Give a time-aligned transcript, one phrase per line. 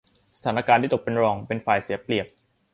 [0.37, 2.27] สถานการณ์ที่ตกเป็นรองเป็นฝ่ายเสียเปรียบ